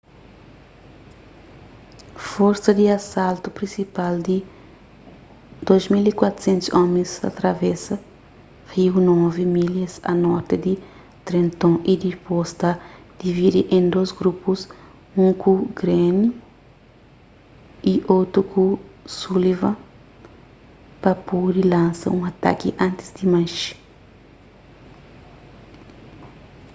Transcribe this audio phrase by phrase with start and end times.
[2.29, 4.37] forsa di asaltu prinsipal di
[5.65, 7.95] 2.400 omis ta travesa
[8.73, 10.73] riu novi milhas a norti di
[11.27, 12.71] trenton y dipôs ta
[13.21, 14.59] dividi en dôs grupus
[15.21, 16.25] un ku greene
[17.93, 18.63] y otu ku
[19.19, 19.75] sullivan
[21.01, 23.71] pa pode lansa un ataki antis di manxe